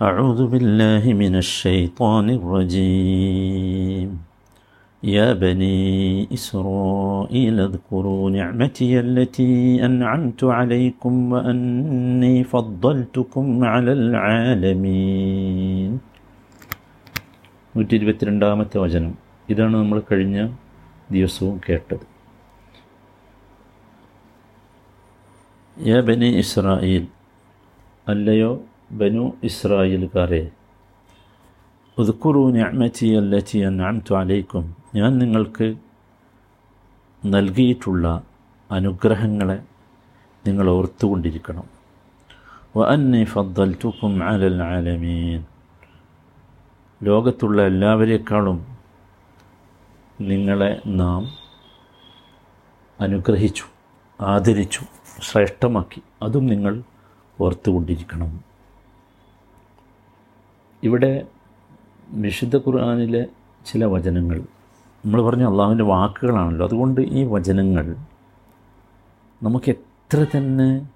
[0.00, 4.08] أعوذ بالله من الشيطان الرجيم
[5.02, 5.78] يا بني
[6.32, 9.52] إسرائيل اذكروا نعمتي التي
[9.84, 15.90] أنعمت عليكم وأني فضلتكم على العالمين
[17.74, 19.12] നൂറ്റി ഇരുപത്തിരണ്ടാമത്തെ വചനം
[19.48, 20.36] ഇതാണ് നമ്മൾ കഴിഞ്ഞ
[21.10, 22.04] ദിവസവും കേട്ടത്
[25.76, 27.04] യാ ബനി ഇസ്രായേൽ
[28.06, 28.50] അല്ലയോ
[28.91, 30.51] ബനു ഇസ്രായേൽക്കാരെ
[31.97, 33.57] ഉദ്ക്കുറു ഞാമറ്റി അല്ലറ്റി
[34.13, 34.75] അലൈക്കും.
[34.95, 35.75] ഞാൻ നിങ്ങൾക്ക്
[37.25, 38.23] നൽകിയിട്ടുള്ള
[38.71, 39.63] അനുഗ്രഹങ്ങളെ
[40.47, 41.63] നിങ്ങൾ ഓർത്തുകൊണ്ടിരിക്കണം.
[42.77, 45.45] വ അന്നി ഫദ്ദൽത്തുക്കും അലൽ ആലമീൻ.
[47.03, 48.65] ലോകത്തുള്ള എല്ലാവരേക്കാളും
[50.21, 51.27] നിങ്ങളെ നാം
[53.01, 53.63] അനുഗ്രഹിച്ചു
[54.21, 54.81] ആദരിച്ചു
[55.21, 56.01] ശ്രേഷ്ഠമാക്കി.
[56.21, 56.83] അതും നിങ്ങൾ
[57.41, 58.48] ഓർത്തുകൊണ്ടിരിക്കണം.
[60.83, 61.27] ഇവിടെ
[62.09, 63.25] വിശുദ്ധ ഖുർആാനിലെ
[63.65, 64.39] ചില വചനങ്ങൾ.
[65.05, 66.65] നമ്മൾ പറഞ്ഞ അള്ളാഹുവിന്റെ വാക്കുകളാണല്ലോ.
[66.65, 67.95] അതുകൊണ്ട് ഈ വചനങ്ങൾ
[69.43, 70.87] നമുക്ക് എത്ര തന്നെ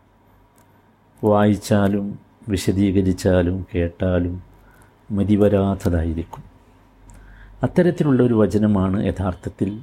[1.23, 4.43] വായിച്ചാലും വിശദീകരിച്ചാലും കേട്ടാലും
[5.11, 6.43] മതിവരാത്തതായിരിക്കും
[7.63, 9.81] അത്തരത്തിലുള്ള ഒരു വചനമാണ് യഥാർത്ഥത്തിൽ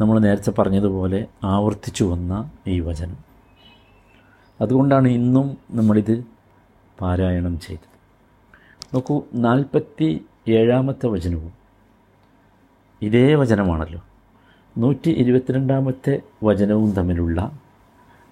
[0.00, 3.16] നമ്മൾ നേരത്തെ പറഞ്ഞതുപോലെ ആവർത്തിച്ചു വന്ന ഈ വചനം.
[4.60, 6.24] അതുകൊണ്ടാണ് ഇന്നും നമ്മളിത്
[7.00, 7.97] പാരായണം ചെയ്തത്.
[8.94, 11.52] നോക്കൂ നാൽപ്പത്തി ഏഴാമത്തെ വചനവും
[13.02, 14.04] ഇതേ വചനമാണല്ലോ.
[14.78, 17.60] നൂറ്റി ഇരുപത്തിരണ്ടാമത്തെ വചനവും തമ്മിലുള്ള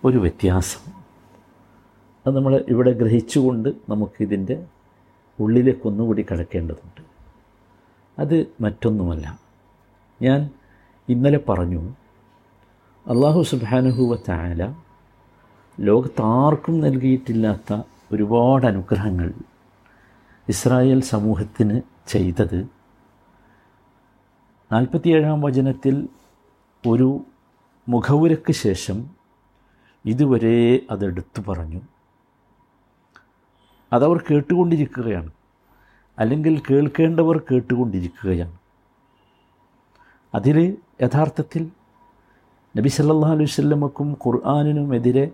[0.05, 0.93] ഒരു വ്യത്യാസം.
[2.27, 4.67] അത് നമ്മൾ ഇവിടെ ഗ്രഹിച്ചുകൊണ്ട് നമുക്കിതിന്റെ
[5.41, 7.03] ഉള്ളിലേക്ക് ഒന്നുകൂടി കടക്കേണ്ടതുണ്ട്.
[8.19, 9.41] അത് മറ്റൊന്നുമല്ല.
[10.23, 10.51] ഞാൻ
[11.09, 11.89] ഇന്നലെ പറഞ്ഞു
[13.07, 14.75] അള്ളാഹു സുബാനുഹുവ താല
[15.81, 19.33] ലോകത്താർക്കും നൽകിയിട്ടില്ലാത്ത ഒരുപാട് അനുഗ്രഹങ്ങൾ
[20.49, 22.67] ഇസ്രായേൽ സമൂഹത്തിന് ചെയ്തത്.
[24.73, 26.09] നാൽപ്പത്തിയേഴാം വചനത്തിൽ
[26.87, 27.21] ഒരു
[27.89, 29.11] മുഖവുരയ്ക്ക് ശേഷം
[30.05, 31.81] ഇതുവരെ അതെടുത്തു പറഞ്ഞു.
[33.93, 35.31] അതവർ കേട്ടുകൊണ്ടിരിക്കുകയാണ്.
[36.19, 38.59] അല്ലെങ്കിൽ കേൾക്കേണ്ടവർ കേട്ടുകൊണ്ടിരിക്കുകയാണ്.
[40.35, 41.71] അതിൽ യഥാർത്ഥത്തിൽ
[42.77, 45.31] നബി സല്ലാ അലൈവല്ലമക്കും ഖുർആാനിനുമെതിരെ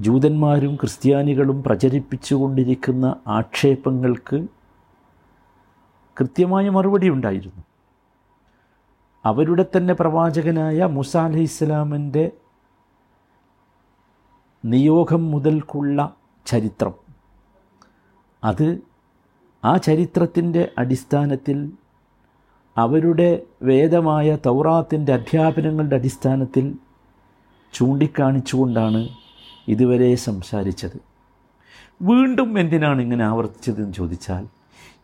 [0.00, 4.46] ജൂതന്മാരും ക്രിസ്ത്യാനികളും പ്രചരിപ്പിച്ചുകൊണ്ടിരിക്കുന്ന ആക്ഷേപങ്ങൾക്ക്
[6.20, 7.62] കൃത്യമായ മറുപടി ഉണ്ടായിരുന്നു.
[9.24, 12.30] അവരുടെ തന്നെ പ്രവാചകനായ മുസ അലഹി ഇസ്ലാമിന്റെ
[14.64, 16.94] നിയോഗം മുതൽക്കുള്ള ചരിത്രം.
[18.44, 18.80] അത്
[19.64, 21.72] ആ ചരിത്രത്തിന്റെ അടിസ്ഥാനത്തിൽ
[22.76, 26.74] അവരുടെ വേദമായ തൗറാത്തിന്റെ അധ്യാപനങ്ങളുടെ അടിസ്ഥാനത്തിൽ
[27.74, 29.25] ചൂണ്ടിക്കാണിച്ചുകൊണ്ടാണ്
[29.68, 30.98] ഇതുവരെ സംസാരിച്ചത്.
[32.02, 34.46] വീണ്ടും എന്തിനാണ് ഇങ്ങനെ ആവർത്തിച്ചതെന്ന് ചോദിച്ചാൽ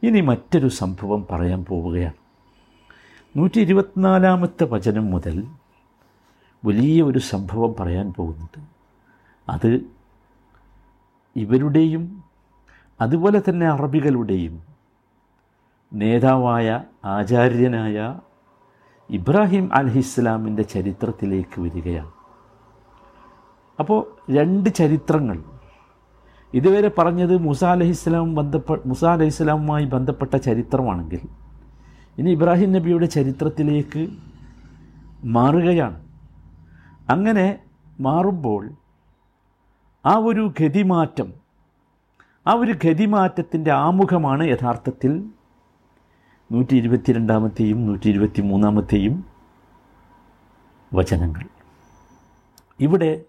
[0.03, 2.19] ഇനി മറ്റൊരു സംഭവം പറയാൻ പോവുകയാണ്.
[3.37, 5.45] നൂറ്റി ഇരുപത്തിനാലാമത്തെ വചനം മുതൽ
[6.65, 8.61] വലിയ ഒരു സംഭവം പറയാൻ പോകുന്നുണ്ട്
[9.49, 9.81] അത്
[11.37, 12.25] ഇവരുടെയും
[13.01, 14.63] അതുപോലെ തന്നെ അറബികളുടെയും
[15.93, 18.21] നേതാവായ ആചാര്യനായ
[19.11, 22.22] ഇബ്രാഹിം അലഹിസ്ലാമിന്റെ ചരിത്രത്തിലേക്ക് വരികയാണ്.
[23.81, 25.43] അപ്പോൾ രണ്ട് ചരിത്രങ്ങൾ.
[26.55, 31.21] ഇതുവരെ പറഞ്ഞത് മുസ അലഹിസ്ലാം ബന്ധപ്പെ മുസ അലഹിസ്ലാമുമായി ബന്ധപ്പെട്ട ചരിത്രമാണെങ്കിൽ
[32.19, 34.09] ഇനി ഇബ്രാഹിം നബിയുടെ ചരിത്രത്തിലേക്ക്
[35.25, 36.09] മാറുകയാണ്.
[37.11, 37.59] അങ്ങനെ
[38.01, 38.71] മാറുമ്പോൾ
[40.07, 41.33] ആ ഒരു ഗതിമാറ്റം
[42.47, 45.25] ആ ഒരു ഗതിമാറ്റത്തിന്റെ ആമുഖമാണ് യഥാർത്ഥത്തിൽ
[46.53, 49.25] നൂറ്റി ഇരുപത്തിരണ്ടാമത്തെയും നൂറ്റി ഇരുപത്തി മൂന്നാമത്തെയും
[50.95, 51.45] വചനങ്ങൾ.
[52.81, 53.25] ഇവിടെ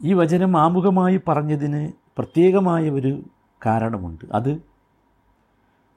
[0.00, 3.12] ഈ വചനം ആമുഖമായി പറഞ്ഞതിന് പ്രത്യേകമായ ഒരു
[3.66, 4.24] കാരണമുണ്ട്.
[4.32, 4.52] അത്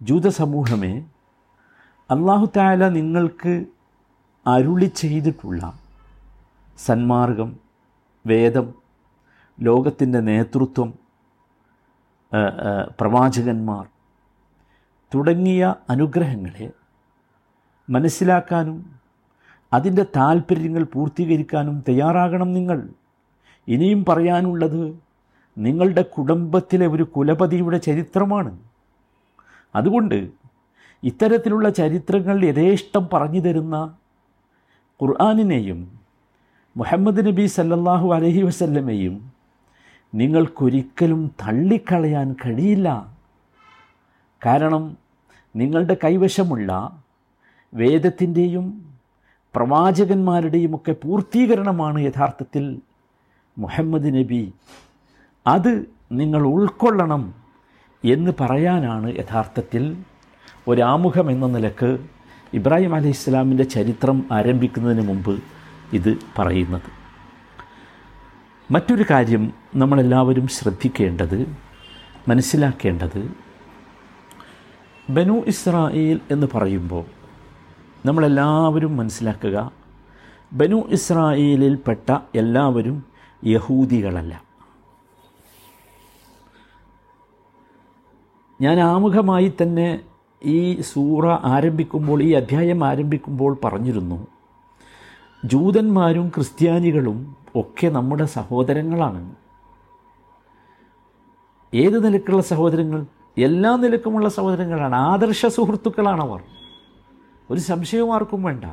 [0.02, 0.94] ജൂതസമൂഹമേ
[2.10, 3.54] അള്ളാഹു താല നിങ്ങൾക്ക്
[4.46, 5.62] അരുളി ചെയ്തിട്ടുള്ള
[6.78, 7.50] സന്മാർഗം
[8.26, 8.68] വേദം
[9.58, 10.90] ലോകത്തിന്റെ നേതൃത്വം
[13.00, 13.86] പ്രവാചകന്മാർ
[15.12, 16.68] തുടങ്ങിയ അനുഗ്രഹങ്ങളെ
[17.90, 18.78] മനസ്സിലാക്കാനും
[19.74, 22.80] അതിന്റെ താല്പര്യങ്ങൾ പൂർത്തീകരിക്കാനും തയ്യാറാകണം നിങ്ങൾ.
[23.68, 25.00] ഇനിയും പറയാനുള്ളത്
[25.58, 28.60] നിങ്ങളുടെ കുടുംബത്തിലെ ഒരു കുലപതിയുടെ ചരിത്രമാണ്.
[29.76, 30.30] അതുകൊണ്ട്
[31.04, 33.96] ഇത്തരത്തിലുള്ള ചരിത്രങ്ങൾ യഥേഷ്ടം പറഞ്ഞു തരുന്ന
[35.02, 36.00] ഖുർആാനിനെയും
[36.78, 39.34] മുഹമ്മദ് നബി സല്ലല്ലാഹു അലഹി വസല്ലമയും
[40.16, 43.16] നിങ്ങൾക്കൊരിക്കലും തള്ളിക്കളയാൻ കഴിയില്ല.
[44.46, 44.98] കാരണം
[45.56, 47.02] നിങ്ങളുടെ കൈവശമുള്ള
[47.74, 48.96] വേദത്തിന്റെയും
[49.56, 52.82] പ്രവാചകന്മാരുടെയുമൊക്കെ പൂർത്തീകരണമാണ് യഥാർത്ഥത്തിൽ
[53.58, 54.54] മുഹമ്മദ് നബി.
[55.48, 57.34] അത് നിങ്ങൾ ഉൾക്കൊള്ളണം
[58.06, 59.98] എന്ന് പറയാനാണ് യഥാർത്ഥത്തിൽ
[60.68, 62.00] ഒരാമുഖം എന്ന നിലയ്ക്ക്
[62.54, 65.44] ഇബ്രാഹിം അലൈഹി ഇസ്ലാമിന്റെ ചരിത്രം ആരംഭിക്കുന്നതിന് മുമ്പ്
[65.94, 67.02] ഇത് പറയുന്നത്.
[68.72, 71.56] മറ്റൊരു കാര്യം നമ്മളെല്ലാവരും ശ്രദ്ധിക്കേണ്ടത്
[72.28, 73.32] മനസ്സിലാക്കേണ്ടത്
[75.10, 77.06] ബനു ഇസ്രായേൽ എന്ന് പറയുമ്പോൾ
[78.06, 79.72] നമ്മളെല്ലാവരും മനസ്സിലാക്കുക
[80.54, 83.11] ബനു ഇസ്രായേലിൽപ്പെട്ട എല്ലാവരും
[83.46, 84.44] യഹൂദികളല്ല.
[88.62, 90.02] ഞാൻ ആമുഖമായി തന്നെ
[90.46, 94.28] ഈ സൂറ ആരംഭിക്കുമ്പോൾ ഈ അധ്യായം ആരംഭിക്കുമ്പോൾ പറഞ്ഞിരുന്നു
[95.46, 99.36] ജൂതന്മാരും ക്രിസ്ത്യാനികളും ഒക്കെ നമ്മുടെ സഹോദരങ്ങളാണ്.
[101.74, 103.06] ഏത് നിലക്കുള്ള സഹോദരങ്ങൾ?
[103.38, 104.96] എല്ലാ നിലക്കുമുള്ള സഹോദരങ്ങളാണ്.
[104.96, 106.42] ആദർശ സുഹൃത്തുക്കളാണ് അവർ
[107.52, 108.66] ഒരു സംശയവും ആർക്കും വേണ്ട.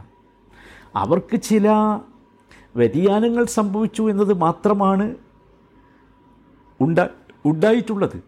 [0.96, 1.68] അവർക്ക് ചില
[2.78, 5.14] വ്യതിയാനങ്ങൾ സംഭവിച്ചു എന്നത് മാത്രമാണ്
[6.80, 7.08] ഉണ്ടാ
[7.46, 8.22] ഉണ്ടായിട്ടുള്ളത്.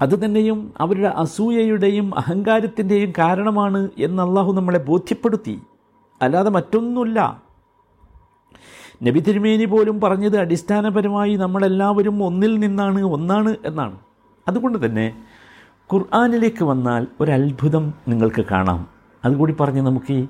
[0.00, 5.60] അതുതന്നെയും അവരുടെ അസൂയയുടെയും അഹങ്കാരത്തിന്റെയും കാരണമാണ് എന്ന് അള്ളാഹു നമ്മളെ ബോധ്യപ്പെടുത്തി.
[6.22, 7.42] അല്ലാതെ മറ്റൊന്നുമില്ല.
[9.02, 13.96] നബി തിരുമേനി പോലും പറഞ്ഞത് അടിസ്ഥാനപരമായി നമ്മളെല്ലാവരും ഒന്നിൽ നിന്നാണ് ഒന്നാണ് എന്നാണ്.
[14.48, 15.06] അതുകൊണ്ട് തന്നെ
[15.92, 18.86] ഖുർആാനിലേക്ക് വന്നാൽ ഒരത്ഭുതം നിങ്ങൾക്ക് കാണാം.
[19.24, 20.26] അതുകൂടി പറഞ്ഞ് നമുക്ക്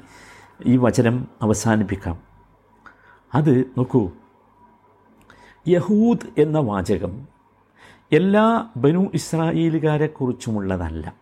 [0.66, 2.25] ഈ വചനം അവസാനിപ്പിക്കാം.
[3.36, 4.10] അത് നോക്കൂ.
[5.68, 7.28] യഹൂദ് എന്ന വാചകം
[8.12, 11.14] എല്ലാ ബനു ഇസ്രായേലുകാരെക്കുറിച്ചുമുള്ളതല്ല.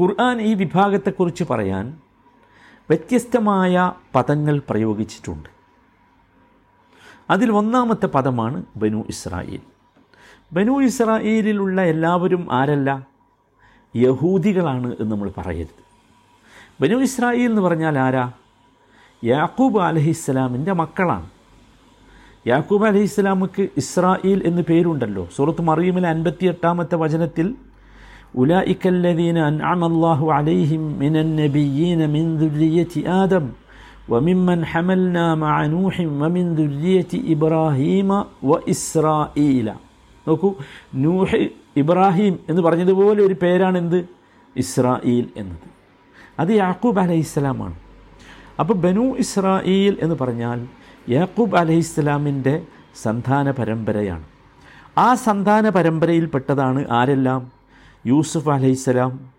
[0.00, 2.00] ഖുർആൻ ഈ വിഭാഗത്തെക്കുറിച്ച് പറയാൻ
[2.88, 5.48] വ്യത്യസ്തമായ പദങ്ങൾ പ്രയോഗിച്ചിട്ടുണ്ട്.
[7.30, 9.60] അതിൽ ഒന്നാമത്തെ പദമാണ് ബനു ഇസ്രായേൽ.
[10.52, 13.06] ബനു ഇസ്രായേലിലുള്ള എല്ലാവരും ആരല്ല?
[13.96, 15.82] യഹൂദികളാണ് എന്ന് നമ്മൾ പറയരുത്.
[16.82, 18.32] ബനു ഇസ്രായേൽ എന്ന് പറഞ്ഞാൽ ആരാ?
[19.23, 21.27] യാക്കൂബ് അലഹിസ്സലാമിൻ്റെ മക്കളാണ്
[22.45, 27.47] യാക്കൂബ് അലഹിസ്സലാമുക്ക് ഇസ്രായേൽ എന്ന് പേരുണ്ടല്ലോ സൂറത്ത് മറിയമിലെ അൻപത്തി എട്ടാമത്തെ വചനത്തിൽ
[28.41, 33.45] ഉലായിക്കല്ലദീന അൻഅമ അല്ലാഹു അലൈഹിം മിനൻ നബിയ്യീന മിൻ ദുർരിയത്തി ആദം
[34.07, 38.09] وممن حملنا مع نوح ومن ذرية إبراهيم
[38.49, 39.67] وإسرائيل
[40.27, 40.49] നോക്കൂ
[41.01, 41.39] നൂഹ്
[41.81, 43.97] ഇബ്രാഹിം എന്ന് പറഞ്ഞതുപോലെ ഒരു പേരാണ് എന്ത്
[44.55, 45.65] ഇസ്രായേൽ എന്നത്
[46.39, 47.75] അത് യാക്കൂബ് അലൈഹിസ്സലാമാണ്
[48.60, 50.66] അപ്പോൾ ബനു ഇസ്രായേൽ എന്ന് പറഞ്ഞാൽ
[51.08, 52.66] യാക്കൂബ് അലൈഹിസ്സലാമിന്റെ
[53.02, 54.24] സന്താന പരമ്പരയാണ്.
[54.98, 57.52] ആ സന്താന പരമ്പരയിൽപ്പെട്ടതാണ് ആരെല്ലാം?
[58.06, 59.30] യൂസുഫ് അലഹിസ്സലാം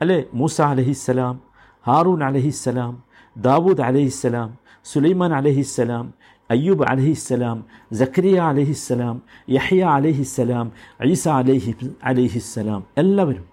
[0.00, 0.24] അല്ലേ?
[0.34, 1.40] മൂസ അലഹിസ്സലാം
[1.86, 3.02] ഹാറൂൻ അലഹിസ്സലാം
[3.36, 6.14] ദാവൂദ് അലഹിസ്സലാം സുലൈമാൻ അലഹിസ്സലാം
[6.50, 10.72] അയ്യൂബ് അലഹിസ്സലാം ജക്കരിയ അലഹിസ്സലാം യഹ്യ അലഹിസ്സലാം
[11.08, 11.74] ഐസ അലഹി
[12.04, 13.44] അലഹിസ്സലാം എല്ലാവരും.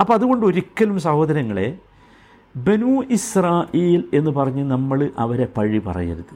[0.00, 1.78] അപ്പോൾ അതുകൊണ്ട് ഒരിക്കലും സഹോദരങ്ങളെ
[2.56, 6.34] ബനു ഇസ്രായേൽ എന്ന് പറഞ്ഞ് നമ്മൾ അവരെ പഴി പറയരുത്.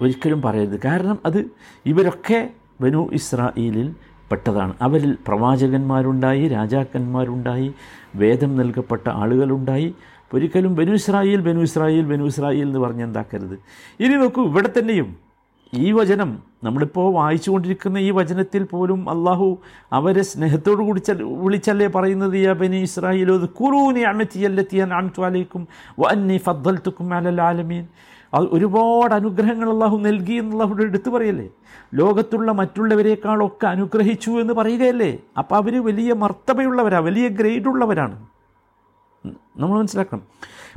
[0.00, 0.80] ഒരിക്കലും പറയരുത്.
[0.84, 1.50] കാരണം അത്
[1.86, 3.94] ഇവരൊക്കെ ബനു ഇസ്രായേലിൽ
[4.30, 4.74] പെട്ടതാണ്.
[4.82, 7.74] അവരിൽ പ്രവാചകന്മാരുണ്ടായി രാജാക്കന്മാരുണ്ടായി
[8.16, 9.94] വേദം നൽകപ്പെട്ട ആളുകളുണ്ടായി.
[10.34, 13.58] ഒരിക്കലും ബനു ഇസ്രായേൽ ബനു ഇസ്രായേൽ ബനു ഇസ്രായേൽ എന്ന് പറഞ്ഞ് എന്താക്കരുത്.
[14.00, 15.23] ഇനി നോക്കൂ ഇവിടെ തന്നെയും
[15.78, 19.58] ഈ വചനം നമ്മളിപ്പോൾ വായിച്ചുകൊണ്ടിരിക്കുന്ന ഈ വചനത്തിൽ പോലും അള്ളാഹു
[19.92, 21.00] അവരെ സ്നേഹത്തോടു കൂടി
[21.44, 25.68] വിളിച്ചല്ലേ പറയുന്നത് യാ ബനി ഇസ്രായേലോ കുറൂനി അമത്തിയല്ലെത്തിയാൻ അൻത്വാലേക്കും
[25.98, 27.86] വന്നി ഫദ്ദൽ തുക്കും അലലാലമീൻ
[28.52, 31.48] ഒരുപാട് അനുഗ്രഹങ്ങൾ അള്ളാഹു നൽകി എന്നുള്ളവരുടെ എടുത്തു പറയല്ലേ?
[31.94, 35.18] ലോകത്തുള്ള മറ്റുള്ളവരെക്കാളൊക്കെ അനുഗ്രഹിച്ചു എന്ന് പറയുകയല്ലേ?
[35.38, 38.16] അപ്പോൾ അവർ വലിയ മർത്തബയുള്ളവരാണ് വലിയ ഗ്രേഡ് ഉള്ളവരാണ്
[39.58, 40.24] നമ്മൾ മനസ്സിലാക്കണം.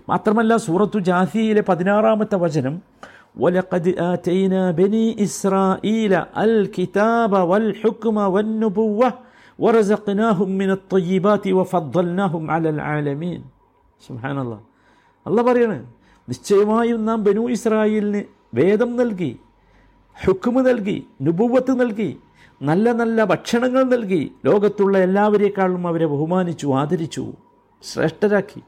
[0.09, 2.81] മാത്രമല്ല സൂറത്തു ജാസിയയിലെ പതിനാറാമത്തെ വചനം
[3.36, 9.08] ولقد آتينا بني إسرائيل الكتاب والحكم والنبوة
[9.58, 13.40] ورزقناهم من الطيبات وفضلناهم على العالمين
[14.00, 14.60] سبحان الله
[15.26, 15.78] الله പറയാണ്
[16.28, 18.20] നിശ്ചയമായും നാം ബനു ഇസ്രായേലിന്
[18.54, 19.32] വേദം നൽകി
[20.16, 22.10] ഹുക്കുമ് നൽകി നുപുവത്ത് നൽകി
[22.60, 27.24] നല്ല നല്ല ഭക്ഷണങ്ങൾ നൽകി ലോകത്തുള്ള എല്ലാവരേക്കാളും അവരെ ബഹുമാനിച്ചു ആദരിച്ചു
[27.82, 28.60] ശ്രേഷ്ഠരാക്കി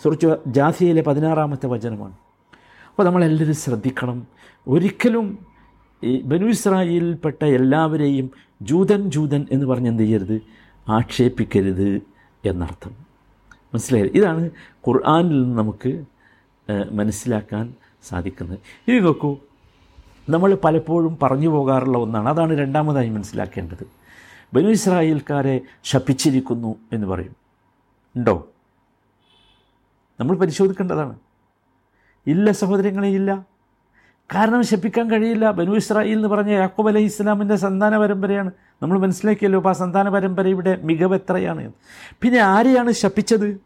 [0.00, 2.14] സുറിച്ചു ജാസിയയിലെ പതിനാറാമത്തെ വചനമാണ്
[2.97, 4.27] അപ്പോൾ നമ്മളെല്ലാവരും ശ്രദ്ധിക്കണം.
[4.67, 5.45] ഒരിക്കലും
[6.03, 10.41] ഈ ബനു ഇസ്രായേലിൽപ്പെട്ട എല്ലാവരെയും ജൂതൻ ജൂതൻ എന്ന് പറഞ്ഞ് എന്ത് ചെയ്യരുത്?
[10.89, 12.01] ആക്ഷേപിക്കരുത്
[12.45, 12.91] എന്നർത്ഥം.
[13.53, 14.49] മനസ്സിലായത് ഇതാണ്
[14.87, 16.05] ഖുർആാനിൽ നിന്ന് നമുക്ക്
[16.91, 17.73] മനസ്സിലാക്കാൻ
[18.03, 18.59] സാധിക്കുന്നത്.
[18.87, 19.37] ഇനി നോക്കൂ
[20.29, 22.29] നമ്മൾ പലപ്പോഴും പറഞ്ഞു പോകാറുള്ള ഒന്നാണ്.
[22.29, 23.87] അതാണ് രണ്ടാമതായി മനസ്സിലാക്കേണ്ടത്.
[24.53, 27.35] ബനു ഇസ്രായേൽക്കാരെ ശപിച്ചിരിക്കുന്നു എന്ന് പറയും.
[28.15, 28.47] ഉണ്ടോ?
[30.19, 31.15] നമ്മൾ പരിശോധിക്കേണ്ടതാണ്.
[32.27, 33.45] ഇല്ല സഹോദരങ്ങളെ ഇല്ല.
[34.35, 35.51] കാരണം ശപ്പിക്കാൻ കഴിയില്ല.
[35.51, 38.51] ബനു ഇസ്രായേൽ എന്ന് പറഞ്ഞ യാക്കൂബ് അലൈഹി ഇസ്ലാമിന്റെ സന്താന പരമ്പരയാണ്.
[38.83, 41.71] നമ്മൾ മനസ്സിലാക്കിയല്ലോ അപ്പോൾ ആ സന്താന പരമ്പരയുടെ മികവ് എത്രയാണ്?
[42.21, 43.61] പിന്നെ ആരെയാണ് ശപ്പിച്ചത്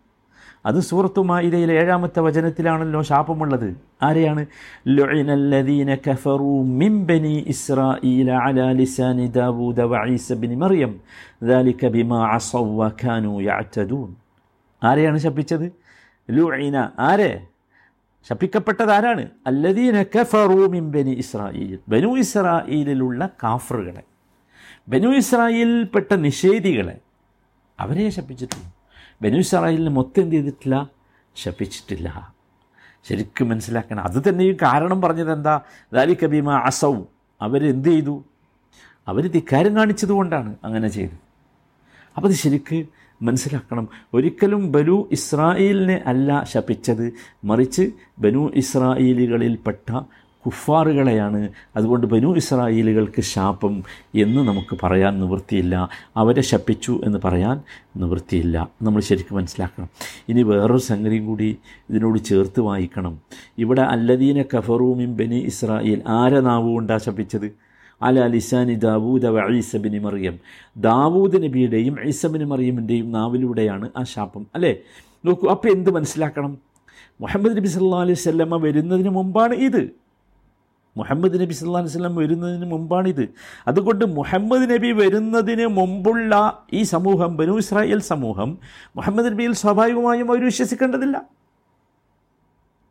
[0.66, 3.78] അത് സൂറത്തു മായിരയിലെ ഏഴാമത്തെ വചനത്തിലാണല്ലോ ശാപമുള്ളത്.
[4.04, 4.46] ആരെയാണ്?
[14.84, 15.72] ആരെയാണ് ശപിച്ചത്?
[16.32, 16.90] ലുഇന.
[17.00, 17.48] ആരെ?
[18.30, 24.04] ശപിക്കപ്പെട്ടത് ആരാണ് അല്ലദീന കഫറൂമിം ബനി ഇസ്രായീൽ ബനു ഇസ്രായേലിലുള്ള കാഫറുകളെ
[24.88, 27.00] ബനു ഇസ്രായേലിൽപ്പെട്ട നിഷേധികളെ
[27.80, 28.74] അവരെ ശപിച്ചിട്ടില്ല.
[29.22, 30.90] ബനു ഇസ്രായേലിന് മൊത്തം എന്ത് ചെയ്തിട്ടില്ല?
[31.36, 32.36] ശപിച്ചിട്ടില്ല.
[33.04, 34.04] ശരിക്കും മനസ്സിലാക്കണം.
[34.04, 35.62] അത് തന്നെയും കാരണം പറഞ്ഞത് എന്താ
[35.94, 37.04] ദാലി കബീമ അസൗ
[37.42, 38.24] അവരെന്ത് ചെയ്തു?
[39.08, 41.18] അവർ ധിക്കാരം കാണിച്ചതുകൊണ്ടാണ് അങ്ങനെ ചെയ്തത്.
[42.18, 42.86] അപ്പോൾ ശരിക്ക്
[43.22, 43.88] മനസ്സിലാക്കണം.
[44.14, 47.14] ഒരിക്കലും ബനു ഇസ്രായേലിനെ അല്ല ശപിച്ചത്.
[47.46, 50.00] മറിച്ച് ബനു ഇസ്രായേലികളിൽപ്പെട്ട
[50.46, 51.50] കുഫാറുകളെയാണ്.
[51.76, 53.84] അതുകൊണ്ട് ബനു ഇസ്രായേലുകൾക്ക് ശാപം
[54.16, 55.90] എന്ന് നമുക്ക് പറയാൻ നിവൃത്തിയില്ല.
[56.18, 57.62] അവരെ ശപ്പിച്ചു എന്ന് പറയാൻ
[57.98, 58.70] നിവൃത്തിയില്ല.
[58.82, 59.90] നമ്മൾ ശരിക്കും മനസ്സിലാക്കണം.
[60.30, 61.58] ഇനി വേറൊരു സംഗതിയും കൂടി
[61.90, 63.20] ഇതിനോട് ചേർത്ത് വായിക്കണം.
[63.58, 67.71] ഇവിടെ അല്ലദീന കഫറൂമിം ബനി ഇസ്രായേൽ ആരെ നാവുകൊണ്ടാണ് ശപ്പിച്ചത്
[68.02, 70.40] അല ലിസാനി ദാവൂദ് വ ഈസബിന് മറിയം.
[70.78, 74.78] ദാവൂദ് നബിയുടെയും ഈസബിന് മറിയമിന്റെയും നാവിലൂടെയാണ് ആ ശാപം അല്ലേ?
[75.26, 76.58] നോക്കൂ അപ്പോൾ എന്ത് മനസ്സിലാക്കണം?
[77.22, 80.02] മുഹമ്മദ് നബി സല്ലാ അലൈഹി സ്വല്ലമ്മ വരുന്നതിന് മുമ്പാണ് ഇത്.
[80.98, 82.66] മുഹമ്മദ് നബി സല്ലാ അലൈഹി സ്വലം വരുന്നതിന്
[83.08, 83.30] ഇത്.
[83.68, 88.58] അതുകൊണ്ട് മുഹമ്മദ് നബി വരുന്നതിന് മുമ്പുള്ള ഈ സമൂഹം ബനു ഇസ്രായേൽ സമൂഹം
[88.96, 91.28] മുഹമ്മദ് നബിയിൽ സ്വാഭാവികമായും അവർ വിശ്വസിക്കേണ്ടതില്ല.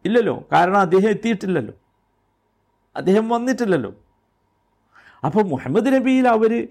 [0.04, 0.44] ഇല്ലല്ലോ.
[0.52, 1.74] കാരണം അദ്ദേഹം എത്തിയിട്ടില്ലല്ലോ.
[2.96, 3.94] അദ്ദേഹം വന്നിട്ടില്ലല്ലോ.
[5.24, 6.68] അപ്പോൾ മുഹമ്മദ് നബിയിൽ അവർ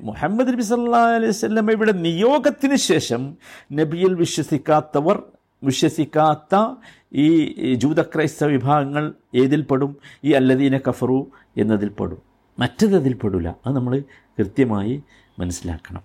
[0.00, 3.36] മുഹമ്മദ് നബി സല്ലാ അലൈഹി സ്വല്ലമ്മയുടെ നിയോഗത്തിന് ശേഷം
[3.72, 5.22] നബിയിൽ വിശ്വസിക്കാത്തവർ
[5.62, 6.74] വിശ്വസിക്കാത്ത
[7.12, 9.96] ഈ ജൂതക്രൈസ്തവ വിഭാഗങ്ങൾ ഏതിൽപ്പെടും?
[10.24, 12.18] ഈ അല്ലദീന കഫറു എന്നതിൽപ്പെടും.
[12.58, 14.02] മറ്റത് അതിൽപ്പെടില്ല അത് നമ്മൾ
[14.38, 15.02] കൃത്യമായി
[15.38, 16.02] മനസ്സിലാക്കണം.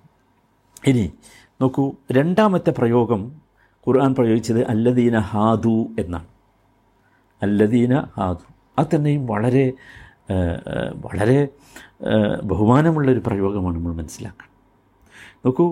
[0.87, 1.13] ഇനി
[1.61, 3.41] നോക്കൂ രണ്ടാമത്തെ പ്രയോഗം
[3.87, 6.27] ഖുർആൻ പ്രയോഗിച്ചത് അല്ലദീന ഹാദു എന്നാണ്.
[7.41, 8.53] അല്ലദീന ഹാദു.
[8.79, 9.73] അത് തന്നെയും വളരെ
[11.05, 11.39] വളരെ
[12.51, 14.51] ബഹുമാനമുള്ളൊരു പ്രയോഗമാണ് നമ്മൾ മനസ്സിലാക്കണം.
[15.46, 15.65] നോക്കൂ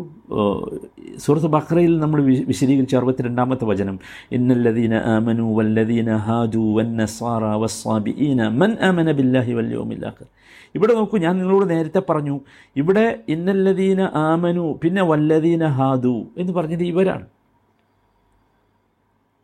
[1.24, 2.19] സൂറത്ത് ബക്രയിൽ നമ്മൾ
[2.51, 3.95] വിശദീകരിച്ച അറുപത്തിരണ്ടാമത്തെ വചനം
[4.38, 10.27] ഇന്നല്ലദീന ആമനു വല്ലദീന ഹാജു വന്നസാറ വസ്സാബിഈന മൻ ആമന ബില്ലാഹി വല്യോമില്ലാഖർ
[10.75, 12.36] ഇവിടെ നോക്കൂ ഞാൻ നിങ്ങളോട് നേരത്തെ പറഞ്ഞു
[12.75, 13.05] ഇവിടെ
[13.36, 17.25] ഇന്നല്ലദീന ആമനു പിന്നെ വല്ലദീന ഹാദു എന്ന് പറഞ്ഞത് ഇവരാണ്.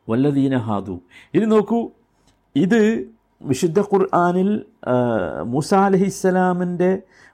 [0.08, 0.96] വല്ലദീന ഹാദു
[1.34, 1.80] ഇനി നോക്കൂ
[2.56, 2.82] ഇത്
[3.42, 4.50] വിശുദ്ധ ഖുർആാനിൽ
[5.46, 6.90] മൂസ അലഹിസ്സലാമിന്റെ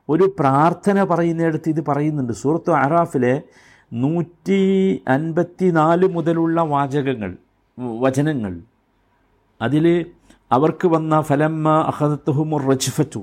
[0.09, 2.33] ഒരു പ്രാർത്ഥന പറയുന്നിടത്ത് ഇത് പറയുന്നുണ്ട്.
[2.33, 3.41] സൂറത്ത് അറാഫിലെ
[3.93, 4.59] നൂറ്റി
[5.07, 7.31] അൻപത്തി നാല് മുതലുള്ള വാചകങ്ങൾ
[7.99, 8.53] വചനങ്ങൾ.
[9.61, 10.05] അതിൽ
[10.51, 13.21] അവർക്ക് വന്ന ഫലമ്മ അഹദത്തുഹുമുർ റജ്ഫറ്റു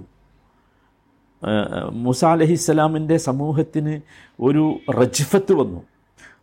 [1.92, 3.94] മൂസ അലഹിസ്സലാമിന്റെ സമൂഹത്തിന്
[4.40, 5.80] ഒരു റജ്ഫത്ത് വന്നു.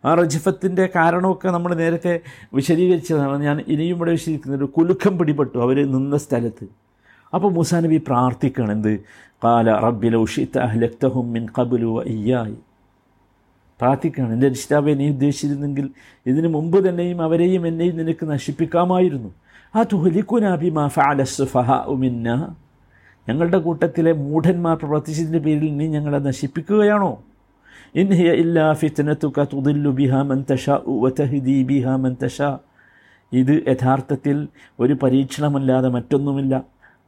[0.06, 2.20] ആ റജഫത്തിന്റെ കാരണമൊക്കെ നമ്മൾ നേരത്തെ
[2.54, 3.44] വിശദീകരിച്ചതാണ്.
[3.44, 5.58] ഞാൻ ഇനിയും ഇവിടെ വിശദീകരിക്കുന്നത് ഒരു കുലുക്കം പിടിപെട്ടു.
[5.58, 6.68] അവർ നിന്ന സ്ഥലത്ത്.
[7.34, 8.72] അപ്പോൾ മൂസാ നബി പ്രാർത്ഥിക്കണം.
[8.72, 9.00] എന്ത്?
[9.44, 12.56] കാല റബ്ബിലോ ഷിത്ത അഹ്ലക്തഹും മിൻ കബുലു അയ്യായി
[13.82, 15.90] പ്രാർത്ഥിക്കുകയാണ് എന്റെ രക്ഷിതാവെ നീ ഉദ്ദേശിച്ചിരുന്നെങ്കിൽ
[16.28, 19.30] ഇതിനു മുമ്പ് തന്നെയും അവരെയും എന്നെയും നിനക്ക് നശിപ്പിക്കാമായിരുന്നു.
[19.76, 22.56] ആ തുഹലിക്കുനാബിമാ ഫാലസുഫഹ ഉമിന്ന
[23.30, 27.24] ഞങ്ങളുടെ കൂട്ടത്തിലെ മൂഢന്മാർ പ്രവർത്തിച്ചതിന്റെ പേരിൽ നീ ഞങ്ങളെ നശിപ്പിക്കുകയാണോ?
[27.96, 32.58] ഇൻഹിയ ഇല്ലാ ഫിത്തനത്തു കതുദില്ലു ബിഹാ മൻ തഷാ വതഹിദി ബിഹാ മൻ തഷാ
[33.34, 34.48] ഇത് യഥാർത്ഥത്തിൽ
[34.80, 36.64] ഒരു പരീക്ഷണമല്ലാതെ മറ്റൊന്നുമില്ല.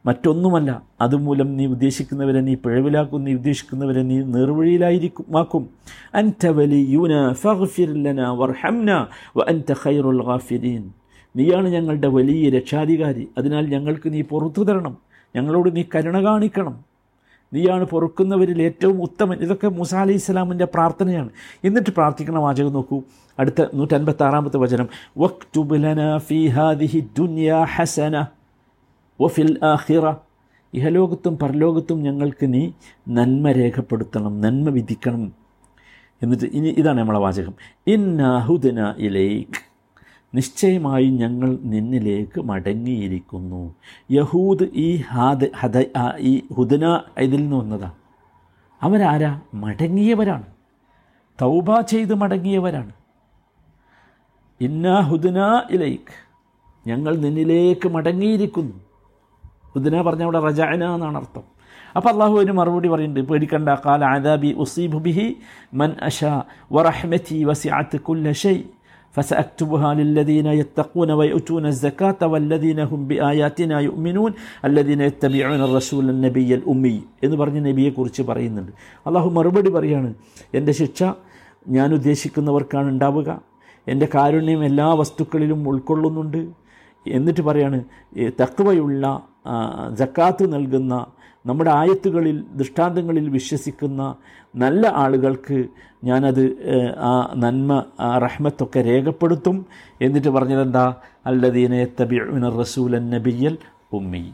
[0.06, 5.68] മറ്റൊന്നുമല്ല അതുമൂലം നീ ഉദ്ദേശിക്കുന്നവരെ നീ പിഴവിലാക്കും നീ ഉദ്ദേശിക്കുന്നവരെ നീ നേർവഴിയിലായിരിക്കുമാക്കും.
[6.14, 6.46] അൻത
[9.72, 10.22] ഖൈറുൽ
[11.36, 13.28] നീയാണ് ഞങ്ങളുടെ വലിയ രക്ഷാധികാരി.
[13.38, 14.96] അതിനാൽ ഞങ്ങൾക്ക് നീ പുറത്തു തരണം.
[15.36, 16.91] ഞങ്ങളോട് നീ കരുണ കാണിക്കണം.
[17.52, 19.38] നീയാണ് പൊറുക്കുന്നവരിൽ ഏറ്റവും ഉത്തമൻ.
[19.38, 21.30] ഇതൊക്കെ മൂസ ഇസ്ലാമിന്റെ പ്രാർത്ഥനയാണ്.
[21.64, 23.02] എന്നിട്ട് പ്രാർത്ഥിക്കണ വാചകം നോക്കൂ.
[23.38, 24.88] അടുത്ത നൂറ്റൻപത്താറാമത്തെ വചനം.
[25.18, 27.08] വക്തുബുലന ഫി ഹാദിഹി
[27.64, 28.26] ഹസന
[29.20, 30.12] വഫിൽ ആഹിറ
[30.74, 32.70] ഇഹലോകത്തും പരലോകത്തും ഞങ്ങൾക്ക് നീ
[33.08, 35.32] നന്മ രേഖപ്പെടുത്തണം നന്മ വിധിക്കണം.
[36.22, 37.54] എന്നിട്ട് ഇനി ഇതാണ് നമ്മളെ വാചകം.
[37.86, 39.71] ഇന്നാഹുദന ഇലേക്ക്
[40.34, 43.74] നിശ്ചയമായും ഞങ്ങൾ നിന്നിലേക്ക് മടങ്ങിയിരിക്കുന്നു.
[44.10, 45.84] യഹൂദ് ഈ ഹാദ് ഹദ
[46.18, 47.92] ഈ ഹുദന ഇതിൽ നിന്ന് വന്നതാണ്
[48.82, 49.40] അവരാരാ?
[49.54, 50.42] മടങ്ങിയവരാണ്.
[51.42, 52.92] തൗബ ചെയ്ത് മടങ്ങിയവരാണ്.
[54.60, 56.14] ഇന്നാ ഹുദന ഇലൈക്ക്
[56.86, 58.76] ഞങ്ങൾ നിന്നിലേക്ക് മടങ്ങിയിരിക്കുന്നു.
[59.74, 61.42] ഹുദന പറഞ്ഞ അവിടെ റജാന എന്നാണ് അർത്ഥം.
[61.96, 63.30] അപ്പോൾ അള്ളാഹു മറുപടി പറയുന്നുണ്ട്.
[63.30, 63.68] പേടിക്കണ്ട.
[63.68, 65.36] കാല ആദാബി ഉസീബുബിഹി
[65.74, 66.24] മൻ അഷ
[66.72, 68.62] വറഹ്മതി വസിഅത്ത് കുല്ല ഷൈ.
[69.15, 74.31] فسأكتبها للذين يتقون ويؤتون الزكاة والذين هم بآياتنا يؤمنون
[74.63, 76.95] الذين يتبعون الرسول النبي الأمي
[77.25, 78.71] എന്ന് പറഞ്ഞ നബിയെക്കുറിച്ച് പറയുന്നുണ്ട്
[79.05, 80.09] അള്ളാഹു മറുപടി പറയാണ്
[80.53, 80.99] എൻ്റെ ശിക്ഷ
[81.69, 83.29] ഞാൻ ഉദ്ദേശിക്കുന്നവർക്കാണ് ഉണ്ടാവുക
[83.87, 86.41] എൻ്റെ കാരുണ്യം എല്ലാ വസ്തുക്കളിലും ഉൾക്കൊള്ളുന്നുണ്ട്
[87.05, 87.77] എന്നിട്ട് പറയാണ്
[88.15, 89.03] ഈ തക്വയുള്ള
[89.45, 89.55] ആ,
[89.99, 90.93] ജക്കാത്ത് നൽകുന്ന
[91.46, 94.14] നമ്മുടെ ആയത്തുകളിൽ ദൃഷ്ടാന്തങ്ങളിൽ വിശ്വസിക്കുന്ന
[94.56, 95.64] നല്ല ആളുകൾക്ക്
[96.04, 96.44] ഞാനത്
[96.98, 99.66] ആ നന്മ ആ റഹ്മത്തൊക്കെ രേഖപ്പെടുത്തും.
[100.00, 100.94] എന്നിട്ട് പറഞ്ഞതെന്താ?
[101.26, 103.58] അല്ലദീന യത്തബിഉന റസൂലൻ നബിയൽ
[103.92, 104.32] ഉമ്മി.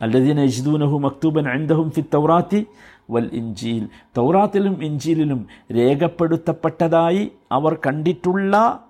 [0.00, 2.66] അല്ലദീന യജ്ദൂനഹു മക്തൂബൻ അൻദഹും ഫി തൗറാത്തി
[3.10, 8.80] വൽ ഇഞ്ചീൽ തൗറാത്തിലും ഇഞ്ചീലിലും രേഖപ്പെടുത്തപ്പെട്ടതായി അവർ കണ്ടിട്ടുള്ള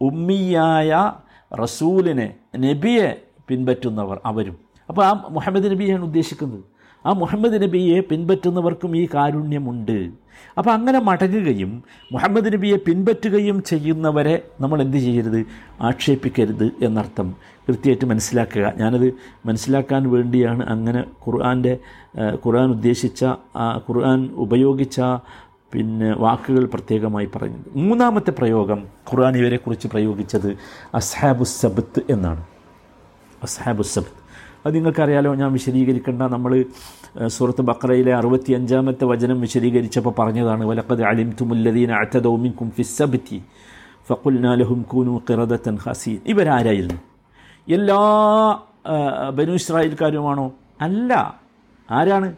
[0.00, 1.12] ഉമ്മിയായ
[1.54, 4.56] റസൂലിനെ നബിയെ പിൻപറ്റുന്നവർ അവരും.
[4.88, 6.64] അപ്പോൾ ആ മുഹമ്മദ് നബിയാണ് ഉദ്ദേശിക്കുന്നത്.
[7.06, 10.10] ആ മുഹമ്മദ് നബിയെ പിൻപറ്റുന്നവർക്കും ഈ കാരുണ്യമുണ്ട്.
[10.58, 15.40] അപ്പോൾ അങ്ങനെ മടങ്ങുകയും മുഹമ്മദ് നബിയെ പിൻപറ്റുകയും ചെയ്യുന്നവരെ നമ്മൾ എന്ത് ചെയ്യരുത്?
[15.80, 17.36] ആക്ഷേപിക്കരുത് എന്നർത്ഥം.
[17.68, 18.72] കൃത്യമായിട്ട് മനസ്സിലാക്കുക.
[18.76, 19.14] ഞാനത്
[19.46, 21.78] മനസ്സിലാക്കാൻ വേണ്ടിയാണ് അങ്ങനെ ഖുർആന്റെ
[22.46, 23.24] ഖുർആൻ ഉദ്ദേശിച്ച
[23.88, 25.00] ഖുർആൻ ഉപയോഗിച്ച
[25.72, 28.80] പിന്നെ വാക്കുകൾ പ്രത്യേകമായി പറഞ്ഞത് മൂന്നാമത്തെ പ്രയോഗം
[29.10, 30.48] ഖുർആൻ ഇവരെക്കുറിച്ച് പ്രയോഗിച്ചത്
[30.94, 32.42] അസ്ഹാബുസബത്ത് എന്നാണ്.
[33.42, 34.19] അസ്ഹാബുസബത്ത്
[34.66, 36.64] അത് നിങ്ങൾക്കറിയാലോ ഞാൻ വിശദീകരിക്കേണ്ട നമ്മൾ
[37.26, 43.42] സൂറത്ത് ബക്രയിലെ അറുപത്തി അഞ്ചാമത്തെ വചനം വിശദീകരിച്ചപ്പോൾ പറഞ്ഞതാണ് വലക്കത് അലിം തുമുല്ലദീൻ അറ്റദോമിൻ കും ഫിസ്സബിത്തി
[44.08, 47.00] ഫക്കുൽനാലഹും കൂനു ഖിറദത്തൻ ഹസീൻ ഇവരാരായിരുന്നു?
[47.68, 48.00] എല്ലാ
[49.30, 50.52] ബനു ഇസ്രായേൽക്കാരുമാണോ?
[50.80, 51.40] അല്ല.
[51.90, 52.34] ആരാണ്?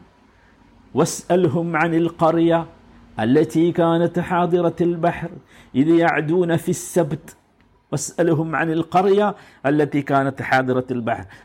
[0.97, 2.67] വസ് അൽഹും അനിൽ ഖറിയ
[3.19, 5.31] അല്ലീ കാനത്ത് ഹാദിറത്തിൽ ബഹർ
[5.75, 7.42] ഇത് യഅദൂന ഫിസ്സബ്ത്ത്
[8.57, 8.85] അനിൽ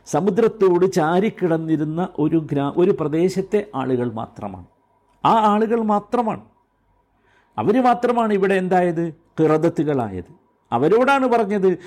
[0.05, 4.65] സമുദ്രത്തോട് ചാരിക്കിടന്നിരുന്ന ഒരു ഗ്രാ ഒരു പ്രദേശത്തെ ആളുകൾ മാത്രമാണ്.
[5.25, 6.41] ആ ആളുകൾ മാത്രമാണ്.
[7.57, 9.13] അവർ മാത്രമാണ് ഇവിടെ എന്തായത്?
[9.39, 11.77] കിറദത്തുകളായത് അവരോടാണ് പറഞ്ഞത്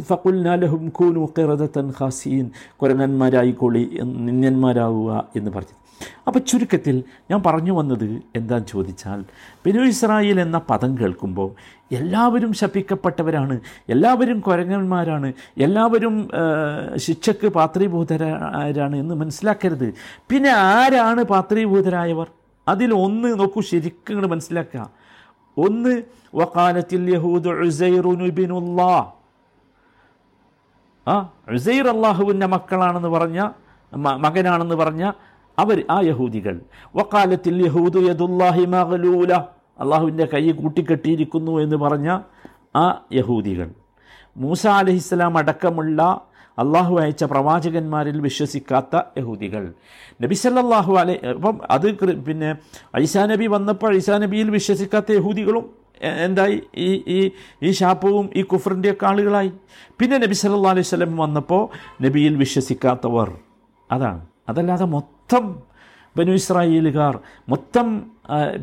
[0.00, 2.50] ഫക്കുൽനാലഹും കൂനു കിറദത്തൻ ഖാസീൻ
[2.82, 5.81] കുരങ്ങന്മാരായിക്കോളി നിന്യന്മാരാവുക എന്ന് പറഞ്ഞത്.
[6.26, 9.20] അപ്പോൾ ചുരുക്കത്തിൽ ഞാൻ പറഞ്ഞു വന്നത് എന്താന്ന് ചോദിച്ചാൽ
[9.66, 11.50] ബനു ഇസ്രായേൽ എന്ന പദം കേൾക്കുമ്പോൾ
[11.92, 16.14] എല്ലാവരും ശപിക്കപ്പെട്ടവരാണ് എല്ലാവരും കുരങ്ങന്മാരാണ് എല്ലാവരും
[16.96, 19.88] ശിക്ഷക്ക് പാത്രീഭൂതരാണ് എന്ന് മനസ്സിലാക്കരുത്.
[20.30, 22.28] പിന്നെ ആരാണ് പാത്രീഭൂതരായവർ?
[22.68, 24.90] അതിൽ ഒന്ന് നോക്കൂ ശരിക്കും ഇങ്ങോട്ട് മനസ്സിലാക്കുക.
[25.58, 26.02] ഒന്ന്
[26.34, 27.02] വക്കാലത്തിൽ
[31.06, 31.14] ആ
[31.48, 33.48] ഉസൈർ അള്ളാഹുവിന്റെ മക്കളാണെന്ന് പറഞ്ഞ
[33.94, 35.12] മകനാണെന്ന് പറഞ്ഞ
[35.58, 36.60] അവർ ആ യഹൂദികൾ.
[36.96, 39.34] വക്കാലത്തിൽ യഹൂദു യദുല്ലാഹി മഗ്ലൂല.
[39.80, 42.18] അള്ളാഹുവിന്റെ കൈ കൂട്ടിക്കെട്ടിയിരിക്കുന്നു എന്ന് പറഞ്ഞ
[42.76, 43.70] ആ യഹൂദികൾ.
[44.36, 46.20] മൂസ അലഹിസ്സലാം അടക്കമുള്ള
[46.58, 49.72] അള്ളാഹു അയച്ച പ്രവാചകന്മാരിൽ വിശ്വസിക്കാത്ത യഹൂദികൾ.
[50.22, 52.56] നബി സല്ലല്ലാഹു അലൈ അപ്പം അത് പിന്നെ
[52.96, 55.70] ഐസാ നബി വന്നപ്പോൾ ഐസാ നബിയിൽ വിശ്വസിക്കാത്ത യഹൂദികളും
[56.24, 56.62] എന്തായി?
[56.76, 57.30] ഈ ഈ
[57.62, 59.52] ഈ ശാപവും ഈ കുഫറിന്റെയൊക്കെ ആളുകളായി.
[59.98, 61.68] പിന്നെ നബി സല്ലാ അലൈഹി സ്വലം വന്നപ്പോൾ
[62.02, 63.38] നബിയിൽ വിശ്വസിക്കാത്തവർ.
[63.92, 64.31] അതാണ്.
[64.48, 65.44] അതല്ലാതെ മൊത്തം
[66.16, 67.14] ബനു ഇസ്രായേലുകാർ
[67.48, 67.88] മൊത്തം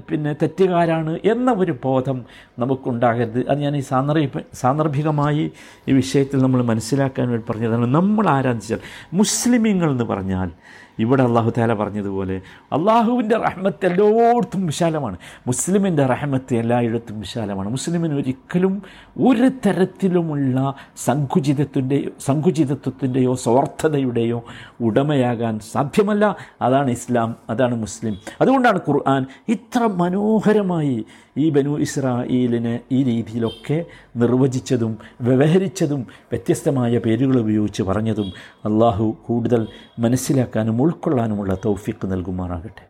[0.09, 2.25] പിന്നെ തെറ്റുകാരാണ് എന്ന ഒരു ബോധം
[2.59, 3.49] നമുക്കുണ്ടാകരുത്.
[3.49, 5.51] അത് ഞാൻ ഈ സാന്ദർഭ സാന്ദർഭികമായി
[5.87, 7.85] ഈ വിഷയത്തിൽ നമ്മൾ മനസ്സിലാക്കാൻ വേണ്ടി പറഞ്ഞതാണ്.
[7.85, 8.79] നമ്മൾ ആരാധിച്ചാൽ
[9.13, 10.51] മുസ്ലിമീങ്ങൾ എന്ന് പറഞ്ഞാൽ
[10.99, 12.41] ഇവിടെ അള്ളാഹു താല പറഞ്ഞതുപോലെ
[12.73, 15.17] അള്ളാഹുവിന്റെ റഹ്മത്ത് എല്ലായിടത്തും വിശാലമാണ്.
[15.47, 17.69] മുസ്ലിമിന്റെ റഹ്മത്ത് എല്ലായിടത്തും വിശാലമാണ്.
[17.69, 18.83] മുസ്ലിമിന് ഒരിക്കലും
[19.27, 24.43] ഒരു തരത്തിലുമുള്ള സങ്കുചിതത്തിന്റെ സങ്കുചിതത്വത്തിന്റെയോ സ്വാർത്ഥതയുടെയോ
[24.81, 26.35] ഉടമയാകാൻ സാധ്യമല്ല.
[26.61, 28.17] അതാണ് ഇസ്ലാം അതാണ് മുസ്ലിം.
[28.41, 30.97] അതുകൊണ്ടാണ് ഖുർആൻ ഇത്ര മനോഹരമായി
[31.37, 33.77] ഈ ബനു ഇസ്രായേലിനെ ഈ രീതിയിലൊക്കെ
[34.17, 38.29] നിർവചിച്ചതും വ്യവഹരിച്ചതും വ്യത്യസ്തമായ പേരുകൾ ഉപയോഗിച്ച് പറഞ്ഞതും
[38.69, 39.63] അള്ളാഹു കൂടുതൽ
[40.05, 42.83] മനസ്സിലാക്കാനും ഉൾക്കൊള്ളാനുമുള്ള തൗഫിക്ക് നൽകുമാറാകട്ടെ.